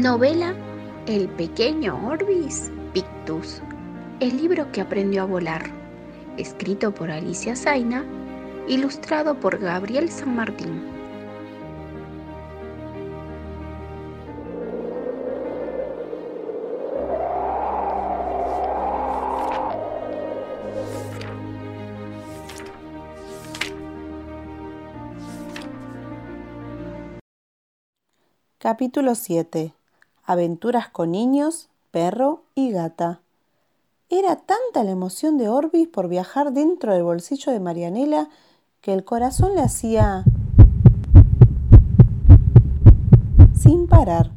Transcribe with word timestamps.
Novela 0.00 0.54
El 1.06 1.28
pequeño 1.28 2.08
Orbis 2.08 2.72
Pictus, 2.94 3.60
el 4.20 4.38
libro 4.38 4.72
que 4.72 4.80
aprendió 4.80 5.20
a 5.22 5.26
volar, 5.26 5.70
escrito 6.38 6.94
por 6.94 7.10
Alicia 7.10 7.54
Zaina, 7.54 8.02
ilustrado 8.68 9.38
por 9.38 9.58
Gabriel 9.58 10.08
San 10.08 10.34
Martín. 10.34 10.82
Capítulo 28.58 29.14
7 29.14 29.74
Aventuras 30.32 30.88
con 30.88 31.10
niños, 31.10 31.68
perro 31.90 32.44
y 32.54 32.70
gata. 32.70 33.20
Era 34.08 34.36
tanta 34.36 34.82
la 34.82 34.92
emoción 34.92 35.36
de 35.36 35.50
Orbis 35.50 35.88
por 35.88 36.08
viajar 36.08 36.54
dentro 36.54 36.94
del 36.94 37.02
bolsillo 37.02 37.52
de 37.52 37.60
Marianela 37.60 38.30
que 38.80 38.94
el 38.94 39.04
corazón 39.04 39.54
le 39.54 39.60
hacía 39.60 40.24
sin 43.54 43.86
parar. 43.86 44.32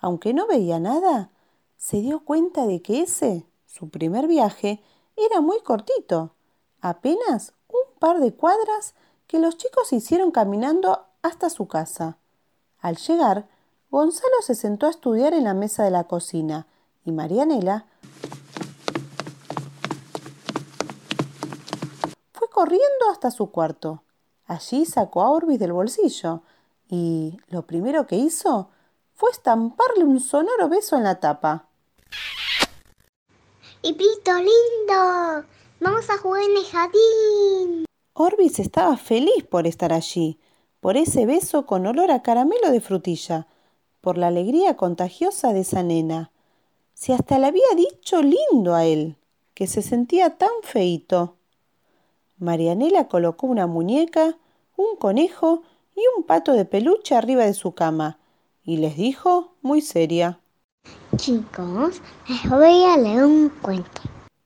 Aunque 0.00 0.32
no 0.32 0.46
veía 0.46 0.80
nada, 0.80 1.28
se 1.76 2.00
dio 2.00 2.24
cuenta 2.24 2.66
de 2.66 2.80
que 2.80 3.02
ese, 3.02 3.44
su 3.66 3.90
primer 3.90 4.28
viaje, 4.28 4.82
era 5.14 5.42
muy 5.42 5.60
cortito, 5.60 6.32
apenas 6.80 7.52
un 7.68 7.98
par 7.98 8.20
de 8.20 8.32
cuadras 8.32 8.94
que 9.26 9.38
los 9.38 9.58
chicos 9.58 9.92
hicieron 9.92 10.30
caminando 10.30 11.04
hasta 11.20 11.50
su 11.50 11.68
casa. 11.68 12.16
Al 12.80 12.96
llegar, 12.96 13.46
Gonzalo 13.90 14.36
se 14.42 14.54
sentó 14.54 14.86
a 14.86 14.90
estudiar 14.90 15.32
en 15.32 15.44
la 15.44 15.54
mesa 15.54 15.82
de 15.82 15.90
la 15.90 16.04
cocina 16.04 16.66
y 17.04 17.12
Marianela 17.12 17.86
fue 22.32 22.50
corriendo 22.50 23.10
hasta 23.10 23.30
su 23.30 23.50
cuarto. 23.50 24.02
Allí 24.46 24.84
sacó 24.84 25.22
a 25.22 25.30
Orbis 25.30 25.58
del 25.58 25.72
bolsillo 25.72 26.42
y 26.90 27.38
lo 27.48 27.62
primero 27.62 28.06
que 28.06 28.16
hizo 28.16 28.68
fue 29.14 29.30
estamparle 29.30 30.04
un 30.04 30.20
sonoro 30.20 30.68
beso 30.68 30.96
en 30.96 31.04
la 31.04 31.18
tapa. 31.18 31.66
¡Hipito 33.82 34.34
lindo! 34.34 35.46
¡Vamos 35.80 36.10
a 36.10 36.18
jugar 36.18 36.42
en 36.42 36.56
el 36.56 36.64
jardín! 36.64 37.84
Orbis 38.12 38.58
estaba 38.58 38.96
feliz 38.98 39.44
por 39.48 39.66
estar 39.66 39.92
allí, 39.94 40.38
por 40.80 40.96
ese 40.96 41.24
beso 41.24 41.64
con 41.64 41.86
olor 41.86 42.10
a 42.10 42.22
caramelo 42.22 42.70
de 42.70 42.80
frutilla, 42.80 43.46
por 44.00 44.18
la 44.18 44.28
alegría 44.28 44.76
contagiosa 44.76 45.52
de 45.52 45.60
esa 45.60 45.82
nena. 45.82 46.30
Si 46.94 47.12
hasta 47.12 47.38
le 47.38 47.46
había 47.46 47.68
dicho 47.76 48.22
lindo 48.22 48.74
a 48.74 48.84
él, 48.84 49.16
que 49.54 49.66
se 49.66 49.82
sentía 49.82 50.36
tan 50.36 50.50
feito. 50.62 51.36
Marianela 52.38 53.08
colocó 53.08 53.46
una 53.46 53.66
muñeca, 53.66 54.38
un 54.76 54.96
conejo 54.96 55.62
y 55.96 56.02
un 56.16 56.24
pato 56.24 56.52
de 56.52 56.64
peluche 56.64 57.14
arriba 57.14 57.44
de 57.44 57.54
su 57.54 57.72
cama, 57.72 58.18
y 58.62 58.76
les 58.76 58.96
dijo 58.96 59.54
muy 59.62 59.80
seria. 59.80 60.40
Chicos, 61.16 62.00
les 62.28 62.48
voy 62.48 62.84
a 62.84 62.96
leer 62.96 63.24
un 63.24 63.48
cuento. 63.62 64.02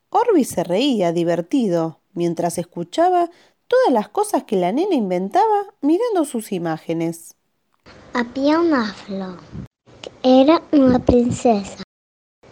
Orbi 0.09 0.45
se 0.45 0.65
reía, 0.65 1.13
divertido, 1.13 2.01
mientras 2.15 2.57
escuchaba 2.59 3.31
todas 3.67 3.93
las 3.93 4.09
cosas 4.09 4.45
que 4.45 4.57
la 4.57 4.73
nena 4.73 4.95
inventaba 4.95 5.75
mirando 5.81 6.25
sus 6.25 6.53
imágenes. 6.53 7.37
Había 8.15 8.61
una 8.61 8.93
flor 8.93 9.39
que 10.01 10.11
era 10.23 10.63
una 10.73 10.99
princesa 10.99 11.83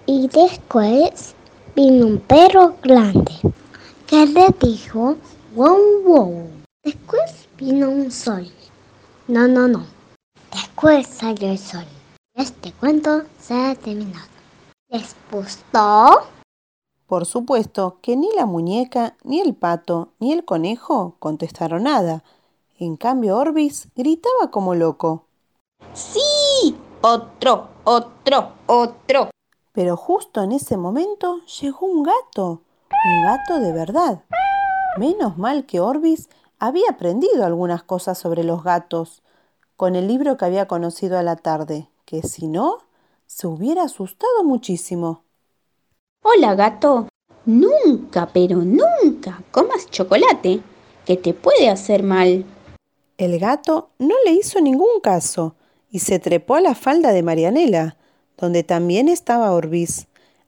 y 0.07 0.29
después 0.29 1.35
vino 1.77 2.07
un 2.07 2.19
perro 2.19 2.77
grande 2.83 3.33
que 4.07 4.27
le 4.27 4.49
dijo 4.61 5.17
wow 5.55 6.03
wow. 6.05 6.51
Después 6.83 7.49
vino 7.59 7.91
un 7.91 8.11
sol. 8.11 8.51
No, 9.29 9.47
no, 9.47 9.69
no. 9.69 9.85
Después 10.51 11.07
salió 11.07 11.51
el 11.51 11.59
sol. 11.59 11.85
Este 12.35 12.73
cuento 12.73 13.23
se 13.39 13.55
ha 13.55 13.75
terminado. 13.75 14.27
¿Les 14.89 15.15
gustó? 15.31 16.23
Por 17.07 17.27
supuesto 17.27 17.99
que 18.01 18.17
ni 18.17 18.31
la 18.35 18.47
muñeca, 18.47 19.17
ni 19.25 19.41
el 19.41 19.55
pato, 19.55 20.13
ni 20.19 20.33
el 20.33 20.45
conejo 20.45 21.17
contestaron 21.19 21.83
nada. 21.83 22.25
En 22.83 22.97
cambio 22.97 23.37
Orbis 23.37 23.89
gritaba 23.95 24.51
como 24.51 24.75
loco. 24.75 25.27
¡Sí! 25.93 26.75
Otro, 27.03 27.69
otro, 27.85 28.53
otro. 28.67 29.29
Pero 29.73 29.99
justo 29.99 30.43
en 30.43 30.53
ese 30.53 30.79
momento 30.79 31.41
llegó 31.61 31.85
un 31.85 32.03
gato, 32.03 32.63
un 33.05 33.23
gato 33.23 33.61
de 33.61 33.75
verdad. 33.75 34.25
Menos 34.97 35.37
mal 35.37 35.67
que 35.67 35.79
Orbis 35.81 36.31
había 36.59 36.89
aprendido 36.89 37.45
algunas 37.45 37.83
cosas 37.83 38.17
sobre 38.17 38.45
los 38.45 38.65
gatos 38.65 39.23
con 39.77 39.95
el 39.95 40.09
libro 40.09 40.39
que 40.39 40.47
había 40.47 40.67
conocido 40.67 41.19
a 41.19 41.23
la 41.23 41.37
tarde, 41.37 41.91
que 42.07 42.23
si 42.23 42.49
no, 42.49 42.79
se 43.27 43.47
hubiera 43.47 43.83
asustado 43.83 44.43
muchísimo. 44.43 45.25
Hola, 46.23 46.55
gato. 46.55 47.09
Nunca, 47.45 48.31
pero 48.33 48.57
nunca 48.57 49.43
comas 49.51 49.91
chocolate, 49.91 50.63
que 51.05 51.19
te 51.19 51.35
puede 51.35 51.69
hacer 51.69 52.03
mal. 52.03 52.47
El 53.21 53.39
gato 53.39 53.91
no 53.99 54.15
le 54.25 54.33
hizo 54.33 54.63
ningún 54.63 54.99
caso 55.03 55.55
y 55.91 55.99
se 55.99 56.19
trepó 56.19 56.55
a 56.55 56.63
la 56.63 56.75
falda 56.75 57.13
de 57.13 57.23
Marianela, 57.23 57.99
donde 58.39 58.63
también 58.63 59.11
estaba 59.11 59.53
Orbis. 59.53 60.07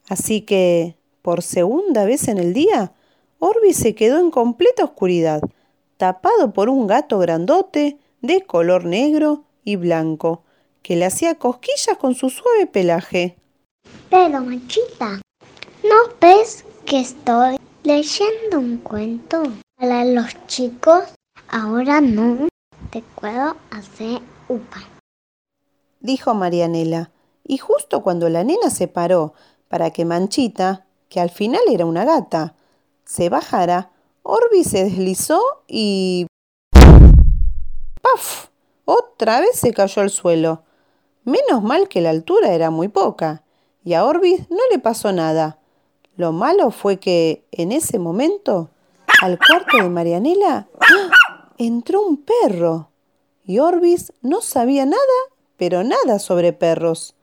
Así 0.09 0.41
que, 0.41 0.95
por 1.21 1.43
segunda 1.43 2.03
vez 2.03 2.27
en 2.27 2.39
el 2.39 2.51
día, 2.51 2.91
Orbis 3.37 3.77
se 3.77 3.93
quedó 3.93 4.19
en 4.19 4.31
completa 4.31 4.85
oscuridad, 4.85 5.43
tapado 5.97 6.51
por 6.51 6.67
un 6.67 6.87
gato 6.87 7.19
grandote, 7.19 7.99
de 8.23 8.41
color 8.41 8.85
negro 8.85 9.43
y 9.63 9.75
blanco, 9.75 10.41
que 10.81 10.95
le 10.95 11.05
hacía 11.05 11.35
cosquillas 11.35 11.99
con 11.99 12.15
su 12.15 12.31
suave 12.31 12.65
pelaje. 12.65 13.35
Pero, 14.09 14.41
Manchita, 14.41 15.21
¿no 15.83 16.15
ves 16.19 16.65
que 16.85 17.01
estoy 17.01 17.59
leyendo 17.83 18.57
un 18.57 18.77
cuento 18.77 19.43
para 19.75 20.03
los 20.05 20.25
chicos? 20.47 21.03
Ahora 21.49 22.01
no 22.01 22.47
te 22.93 23.03
puedo 23.19 23.55
hacer 23.71 24.21
upa. 24.47 24.77
Dijo 25.99 26.35
Marianela, 26.35 27.09
y 27.43 27.57
justo 27.57 28.03
cuando 28.03 28.29
la 28.29 28.43
nena 28.43 28.69
se 28.69 28.87
paró 28.87 29.33
para 29.67 29.89
que 29.89 30.05
Manchita, 30.05 30.85
que 31.09 31.19
al 31.19 31.31
final 31.31 31.61
era 31.71 31.87
una 31.87 32.05
gata, 32.05 32.53
se 33.03 33.29
bajara, 33.29 33.89
Orbi 34.21 34.63
se 34.63 34.83
deslizó 34.83 35.41
y... 35.67 36.27
¡Paf! 37.99 38.49
Otra 38.85 39.39
vez 39.39 39.55
se 39.55 39.73
cayó 39.73 40.03
al 40.03 40.11
suelo. 40.11 40.61
Menos 41.23 41.63
mal 41.63 41.87
que 41.87 41.99
la 42.01 42.11
altura 42.11 42.53
era 42.53 42.69
muy 42.69 42.89
poca, 42.89 43.41
y 43.83 43.95
a 43.95 44.05
Orbis 44.05 44.51
no 44.51 44.59
le 44.71 44.77
pasó 44.77 45.11
nada. 45.11 45.57
Lo 46.15 46.31
malo 46.31 46.69
fue 46.69 46.99
que, 46.99 47.43
en 47.51 47.71
ese 47.71 47.97
momento, 47.97 48.69
al 49.23 49.39
cuarto 49.39 49.77
de 49.77 49.89
Marianela. 49.89 50.67
Entró 51.57 52.01
un 52.01 52.17
perro, 52.17 52.89
y 53.45 53.59
Orbis 53.59 54.13
no 54.21 54.41
sabía 54.41 54.85
nada, 54.85 55.01
pero 55.57 55.83
nada 55.83 56.19
sobre 56.19 56.53
perros. 56.53 57.15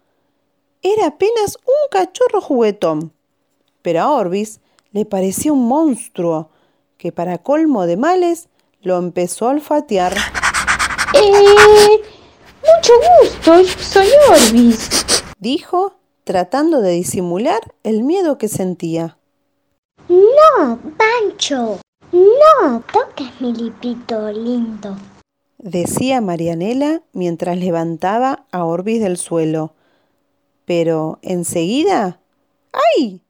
Era 0.82 1.06
apenas 1.06 1.58
un 1.66 1.90
cachorro 1.90 2.40
juguetón, 2.40 3.12
pero 3.82 4.00
a 4.00 4.10
Orbis 4.10 4.60
le 4.92 5.04
parecía 5.04 5.52
un 5.52 5.66
monstruo, 5.66 6.50
que 6.96 7.12
para 7.12 7.38
colmo 7.38 7.86
de 7.86 7.96
males 7.96 8.48
lo 8.82 8.98
empezó 8.98 9.46
a 9.46 9.50
olfatear. 9.50 10.14
Eh, 11.14 12.00
mucho 12.62 12.92
gusto, 13.20 13.64
soy 13.78 14.08
Orbis, 14.28 15.22
dijo, 15.38 15.94
tratando 16.24 16.80
de 16.80 16.92
disimular 16.92 17.60
el 17.82 18.02
miedo 18.04 18.38
que 18.38 18.48
sentía. 18.48 19.18
No, 20.08 20.78
Pancho, 20.96 21.78
no 22.12 22.82
toques 22.92 23.40
mi 23.40 23.52
lipito 23.52 24.30
lindo, 24.32 24.96
decía 25.58 26.20
Marianela 26.20 27.02
mientras 27.12 27.58
levantaba 27.58 28.46
a 28.50 28.64
Orbis 28.64 29.00
del 29.00 29.16
suelo. 29.16 29.74
Pero 30.64 31.18
enseguida, 31.22 32.20
¡ay! 32.72 33.22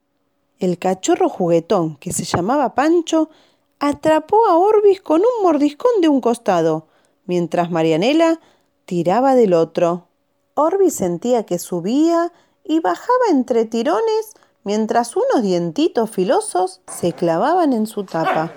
El 0.58 0.78
cachorro 0.78 1.28
juguetón, 1.28 1.96
que 1.96 2.12
se 2.12 2.24
llamaba 2.24 2.74
Pancho, 2.74 3.30
atrapó 3.78 4.46
a 4.46 4.56
Orbis 4.56 5.00
con 5.00 5.20
un 5.20 5.42
mordiscón 5.42 6.00
de 6.02 6.08
un 6.08 6.20
costado 6.20 6.86
mientras 7.30 7.70
Marianela 7.70 8.40
tiraba 8.84 9.34
del 9.34 9.54
otro. 9.54 10.08
Orbi 10.54 10.90
sentía 10.90 11.46
que 11.46 11.58
subía 11.58 12.32
y 12.64 12.80
bajaba 12.80 13.26
entre 13.30 13.64
tirones 13.64 14.34
mientras 14.64 15.14
unos 15.16 15.42
dientitos 15.42 16.10
filosos 16.10 16.80
se 16.88 17.12
clavaban 17.12 17.72
en 17.72 17.86
su 17.86 18.04
tapa. 18.04 18.52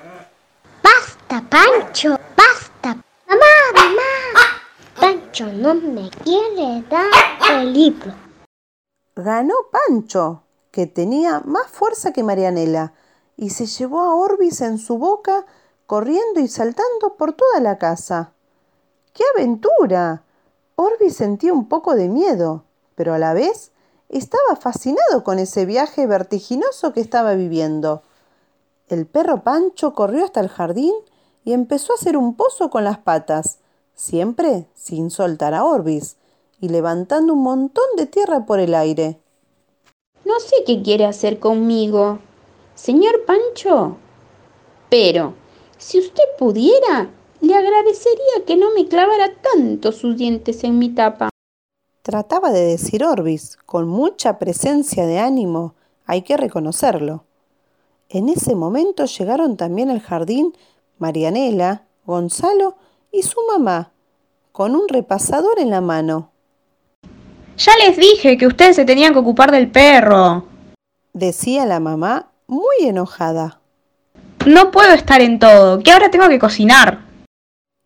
¡Basta, 1.30 1.50
Pancho! 1.50 2.18
¡Basta! 2.36 3.02
¡Mamá, 3.28 3.46
mamá! 3.74 4.62
Pancho 5.00 5.46
no 5.46 5.74
me 5.74 6.10
quiere 6.10 6.84
dar 6.90 7.10
el 7.52 7.74
libro. 7.74 8.14
ganó 9.16 9.54
Pancho, 9.72 10.44
que 10.72 10.86
tenía 10.86 11.42
más 11.46 11.68
fuerza 11.68 12.12
que 12.12 12.24
Marianela, 12.24 12.94
y 13.38 13.52
se 13.52 13.68
llevó 13.68 14.02
a 14.02 14.16
Orbis 14.16 14.62
en 14.62 14.78
su 14.78 14.98
boca, 14.98 15.46
corriendo 15.86 16.40
y 16.40 16.48
saltando 16.48 17.16
por 17.18 17.34
toda 17.34 17.60
la 17.62 17.78
casa. 17.78 18.34
¡Qué 19.14 19.24
aventura! 19.34 20.24
Orbis 20.76 21.16
sentía 21.16 21.54
un 21.54 21.70
poco 21.70 21.96
de 21.96 22.10
miedo, 22.10 22.66
pero 22.96 23.14
a 23.14 23.20
la 23.20 23.34
vez 23.34 23.72
estaba 24.10 24.56
fascinado 24.60 25.24
con 25.24 25.40
ese 25.40 25.66
viaje 25.66 26.06
vertiginoso 26.06 26.92
que 26.94 27.02
estaba 27.02 27.34
viviendo. 27.34 28.04
El 28.90 29.06
perro 29.06 29.44
Pancho 29.44 29.94
corrió 29.94 30.26
hasta 30.26 30.42
el 30.42 30.50
jardín 30.50 30.94
y 31.46 31.54
empezó 31.54 31.94
a 31.94 31.96
hacer 31.96 32.18
un 32.18 32.36
pozo 32.36 32.70
con 32.70 32.84
las 32.84 33.00
patas, 33.00 33.60
siempre 33.96 34.68
sin 34.74 35.10
soltar 35.10 35.54
a 35.54 35.64
Orbis, 35.64 36.18
y 36.60 36.70
levantando 36.70 37.34
un 37.34 37.44
montón 37.44 37.84
de 37.98 38.06
tierra 38.06 38.46
por 38.46 38.60
el 38.60 38.74
aire. 38.74 39.20
No 40.26 40.40
sé 40.40 40.56
qué 40.66 40.82
quiere 40.82 41.06
hacer 41.06 41.40
conmigo, 41.40 42.20
señor 42.76 43.26
Pancho, 43.26 43.98
pero 44.90 45.34
si 45.78 46.00
usted 46.00 46.24
pudiera, 46.40 47.10
le 47.42 47.56
agradecería 47.56 48.46
que 48.48 48.56
no 48.56 48.74
me 48.74 48.88
clavara 48.88 49.34
tanto 49.42 49.92
sus 49.92 50.16
dientes 50.16 50.64
en 50.64 50.80
mi 50.80 50.90
tapa. 50.90 51.30
Trataba 52.02 52.52
de 52.52 52.62
decir 52.64 53.04
Orbis, 53.04 53.58
con 53.66 53.88
mucha 53.88 54.40
presencia 54.40 55.06
de 55.06 55.20
ánimo, 55.20 55.76
hay 56.06 56.22
que 56.22 56.38
reconocerlo. 56.38 57.26
En 58.08 58.30
ese 58.30 58.56
momento 58.56 59.06
llegaron 59.06 59.58
también 59.58 59.90
al 59.90 60.00
jardín 60.00 60.54
Marianela, 61.04 61.84
Gonzalo 62.06 62.78
y 63.12 63.24
su 63.24 63.42
mamá, 63.52 63.92
con 64.54 64.74
un 64.74 64.88
repasador 64.88 65.60
en 65.60 65.70
la 65.70 65.82
mano. 65.82 66.32
Ya 67.58 67.74
les 67.86 67.98
dije 67.98 68.38
que 68.38 68.48
ustedes 68.48 68.78
se 68.78 68.86
tenían 68.86 69.12
que 69.12 69.20
ocupar 69.20 69.52
del 69.52 69.70
perro, 69.70 70.46
decía 71.12 71.66
la 71.66 71.82
mamá 71.82 72.32
muy 72.48 72.88
enojada. 72.88 73.60
No 74.46 74.72
puedo 74.72 74.94
estar 74.94 75.20
en 75.20 75.40
todo, 75.40 75.80
que 75.84 75.92
ahora 75.92 76.10
tengo 76.10 76.30
que 76.30 76.40
cocinar. 76.40 77.02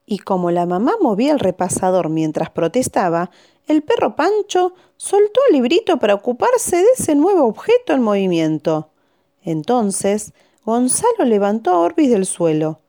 Y 0.06 0.20
como 0.20 0.52
la 0.52 0.68
mamá 0.68 0.94
movía 1.02 1.32
el 1.34 1.40
repasador 1.40 2.10
mientras 2.10 2.52
protestaba, 2.52 3.32
el 3.66 3.82
perro 3.82 4.16
Pancho 4.16 4.74
soltó 4.96 5.40
el 5.50 5.56
librito 5.56 5.98
para 5.98 6.14
ocuparse 6.14 6.78
de 6.78 6.90
ese 6.96 7.16
nuevo 7.16 7.46
objeto 7.46 7.94
en 7.94 8.04
movimiento. 8.04 8.92
Entonces, 9.42 10.34
Gonzalo 10.64 11.26
levantó 11.26 11.72
a 11.72 11.80
Orbis 11.80 12.12
del 12.12 12.28
suelo. 12.28 12.80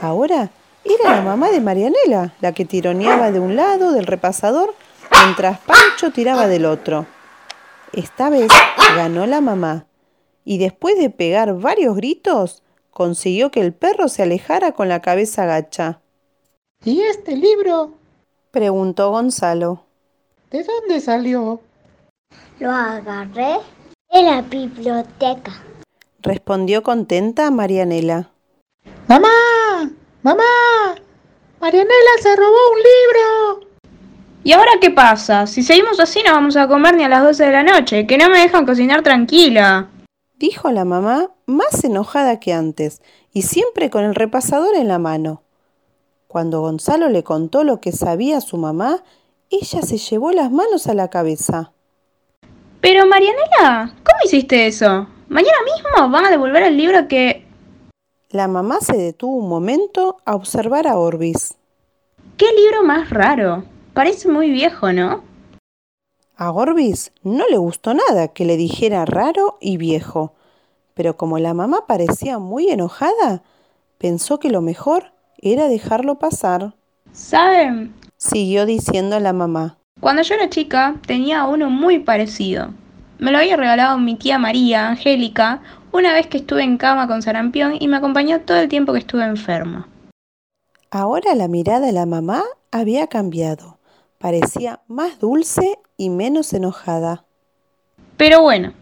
Ahora 0.00 0.50
era 0.84 1.16
la 1.16 1.22
mamá 1.22 1.50
de 1.50 1.60
Marianela, 1.60 2.34
la 2.40 2.52
que 2.52 2.64
tironeaba 2.64 3.30
de 3.30 3.40
un 3.40 3.56
lado 3.56 3.92
del 3.92 4.06
repasador 4.06 4.74
mientras 5.24 5.58
Pancho 5.60 6.10
tiraba 6.12 6.46
del 6.46 6.66
otro. 6.66 7.06
Esta 7.92 8.30
vez 8.30 8.48
ganó 8.94 9.26
la 9.26 9.40
mamá, 9.40 9.86
y 10.44 10.58
después 10.58 10.96
de 10.98 11.10
pegar 11.10 11.54
varios 11.54 11.96
gritos, 11.96 12.62
consiguió 12.90 13.50
que 13.50 13.60
el 13.60 13.72
perro 13.72 14.08
se 14.08 14.22
alejara 14.22 14.72
con 14.72 14.88
la 14.88 15.00
cabeza 15.00 15.46
gacha. 15.46 16.00
¿Y 16.84 17.00
este 17.02 17.36
libro? 17.36 17.94
preguntó 18.50 19.10
Gonzalo. 19.10 19.84
¿De 20.50 20.64
dónde 20.64 21.00
salió? 21.00 21.60
Lo 22.60 22.70
agarré 22.70 23.56
en 24.10 24.26
la 24.26 24.42
biblioteca. 24.42 25.62
Respondió 26.22 26.82
contenta 26.82 27.50
Marianela. 27.50 28.30
¡Mamá! 29.06 29.28
¡Mamá! 30.22 30.42
¡Marianela 31.60 32.14
se 32.20 32.34
robó 32.34 32.56
un 32.72 32.78
libro! 32.78 33.68
¿Y 34.42 34.52
ahora 34.52 34.72
qué 34.80 34.90
pasa? 34.90 35.46
Si 35.46 35.62
seguimos 35.62 36.00
así 36.00 36.22
no 36.24 36.32
vamos 36.32 36.56
a 36.56 36.66
comer 36.66 36.96
ni 36.96 37.04
a 37.04 37.08
las 37.08 37.22
12 37.22 37.44
de 37.44 37.52
la 37.52 37.62
noche, 37.62 38.06
que 38.06 38.18
no 38.18 38.28
me 38.28 38.40
dejan 38.40 38.66
cocinar 38.66 39.02
tranquila. 39.02 39.88
Dijo 40.36 40.70
la 40.70 40.84
mamá 40.84 41.30
más 41.46 41.84
enojada 41.84 42.40
que 42.40 42.52
antes 42.52 43.02
y 43.32 43.42
siempre 43.42 43.90
con 43.90 44.04
el 44.04 44.14
repasador 44.14 44.74
en 44.74 44.88
la 44.88 44.98
mano. 44.98 45.42
Cuando 46.26 46.60
Gonzalo 46.60 47.08
le 47.08 47.24
contó 47.24 47.64
lo 47.64 47.80
que 47.80 47.92
sabía 47.92 48.40
su 48.40 48.56
mamá, 48.56 49.02
ella 49.50 49.82
se 49.82 49.98
llevó 49.98 50.32
las 50.32 50.50
manos 50.50 50.86
a 50.86 50.94
la 50.94 51.08
cabeza. 51.08 51.72
Pero 52.80 53.06
Marianela, 53.06 53.94
¿cómo 54.04 54.18
hiciste 54.24 54.66
eso? 54.66 55.08
Mañana 55.28 55.58
mismo 55.64 56.10
van 56.10 56.26
a 56.26 56.30
devolver 56.30 56.64
el 56.64 56.76
libro 56.76 57.08
que... 57.08 57.47
La 58.30 58.46
mamá 58.46 58.80
se 58.82 58.94
detuvo 58.94 59.38
un 59.38 59.48
momento 59.48 60.18
a 60.26 60.34
observar 60.34 60.86
a 60.86 60.98
Orbis. 60.98 61.54
¿Qué 62.36 62.44
libro 62.52 62.82
más 62.82 63.08
raro? 63.08 63.64
Parece 63.94 64.28
muy 64.28 64.50
viejo, 64.50 64.92
¿no? 64.92 65.22
A 66.36 66.52
Orbis 66.52 67.10
no 67.22 67.48
le 67.48 67.56
gustó 67.56 67.94
nada 67.94 68.28
que 68.28 68.44
le 68.44 68.58
dijera 68.58 69.06
raro 69.06 69.56
y 69.62 69.78
viejo, 69.78 70.34
pero 70.92 71.16
como 71.16 71.38
la 71.38 71.54
mamá 71.54 71.86
parecía 71.86 72.38
muy 72.38 72.68
enojada, 72.68 73.42
pensó 73.96 74.38
que 74.38 74.50
lo 74.50 74.60
mejor 74.60 75.12
era 75.38 75.68
dejarlo 75.68 76.18
pasar. 76.18 76.74
¿Saben? 77.12 77.94
Siguió 78.18 78.66
diciendo 78.66 79.18
la 79.20 79.32
mamá. 79.32 79.78
Cuando 80.00 80.20
yo 80.20 80.34
era 80.34 80.50
chica 80.50 80.96
tenía 81.06 81.46
uno 81.46 81.70
muy 81.70 82.00
parecido. 82.00 82.74
Me 83.18 83.32
lo 83.32 83.38
había 83.38 83.56
regalado 83.56 83.98
mi 83.98 84.16
tía 84.16 84.38
María, 84.38 84.90
Angélica, 84.90 85.62
una 85.92 86.12
vez 86.12 86.26
que 86.26 86.38
estuve 86.38 86.62
en 86.62 86.76
cama 86.76 87.06
con 87.06 87.22
sarampión 87.22 87.76
y 87.78 87.88
me 87.88 87.96
acompañó 87.96 88.40
todo 88.40 88.58
el 88.58 88.68
tiempo 88.68 88.92
que 88.92 89.00
estuve 89.00 89.24
enferma. 89.24 89.88
Ahora 90.90 91.34
la 91.34 91.48
mirada 91.48 91.86
de 91.86 91.92
la 91.92 92.06
mamá 92.06 92.42
había 92.70 93.06
cambiado. 93.06 93.78
Parecía 94.18 94.80
más 94.88 95.18
dulce 95.18 95.78
y 95.96 96.10
menos 96.10 96.52
enojada. 96.52 97.24
Pero 98.16 98.42
bueno, 98.42 98.72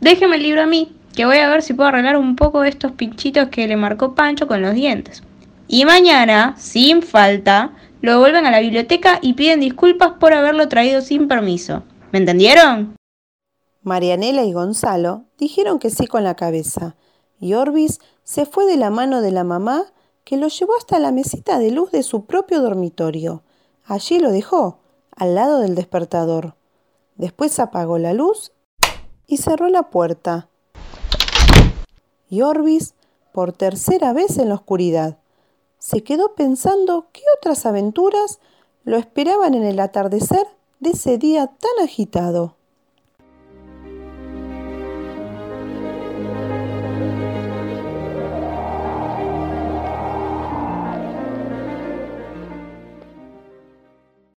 déjeme 0.00 0.36
el 0.36 0.42
libro 0.42 0.62
a 0.62 0.66
mí, 0.66 0.96
que 1.14 1.26
voy 1.26 1.38
a 1.38 1.48
ver 1.48 1.62
si 1.62 1.74
puedo 1.74 1.88
arreglar 1.88 2.16
un 2.16 2.36
poco 2.36 2.60
de 2.60 2.70
estos 2.70 2.92
pinchitos 2.92 3.48
que 3.48 3.66
le 3.66 3.76
marcó 3.76 4.14
Pancho 4.14 4.46
con 4.46 4.62
los 4.62 4.74
dientes. 4.74 5.22
Y 5.66 5.84
mañana, 5.84 6.54
sin 6.56 7.02
falta, 7.02 7.72
lo 8.00 8.12
devuelven 8.12 8.46
a 8.46 8.50
la 8.50 8.60
biblioteca 8.60 9.18
y 9.20 9.34
piden 9.34 9.60
disculpas 9.60 10.12
por 10.20 10.32
haberlo 10.32 10.68
traído 10.68 11.00
sin 11.02 11.28
permiso. 11.28 11.82
¿Me 12.12 12.20
entendieron? 12.20 12.97
Marianela 13.82 14.44
y 14.44 14.52
Gonzalo 14.52 15.24
dijeron 15.38 15.78
que 15.78 15.90
sí 15.90 16.06
con 16.06 16.24
la 16.24 16.34
cabeza, 16.34 16.96
y 17.40 17.54
Orbis 17.54 18.00
se 18.24 18.44
fue 18.44 18.66
de 18.66 18.76
la 18.76 18.90
mano 18.90 19.20
de 19.20 19.30
la 19.30 19.44
mamá 19.44 19.84
que 20.24 20.36
lo 20.36 20.48
llevó 20.48 20.76
hasta 20.76 20.98
la 20.98 21.12
mesita 21.12 21.58
de 21.58 21.70
luz 21.70 21.90
de 21.90 22.02
su 22.02 22.26
propio 22.26 22.60
dormitorio. 22.60 23.42
Allí 23.86 24.18
lo 24.18 24.30
dejó, 24.30 24.80
al 25.16 25.34
lado 25.34 25.60
del 25.60 25.74
despertador. 25.74 26.54
Después 27.16 27.58
apagó 27.58 27.96
la 27.96 28.12
luz 28.12 28.52
y 29.26 29.38
cerró 29.38 29.68
la 29.68 29.90
puerta. 29.90 30.50
Y 32.28 32.42
Orbis, 32.42 32.94
por 33.32 33.52
tercera 33.52 34.12
vez 34.12 34.36
en 34.36 34.50
la 34.50 34.56
oscuridad, 34.56 35.18
se 35.78 36.02
quedó 36.02 36.34
pensando 36.34 37.08
qué 37.12 37.22
otras 37.38 37.64
aventuras 37.64 38.40
lo 38.84 38.98
esperaban 38.98 39.54
en 39.54 39.64
el 39.64 39.80
atardecer 39.80 40.46
de 40.80 40.90
ese 40.90 41.16
día 41.16 41.46
tan 41.46 41.84
agitado. 41.84 42.57